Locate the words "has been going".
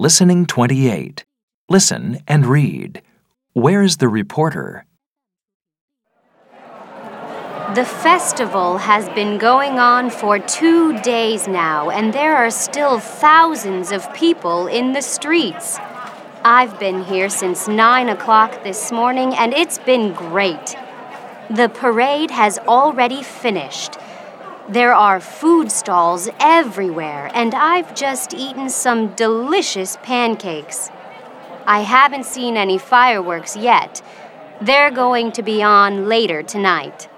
8.78-9.80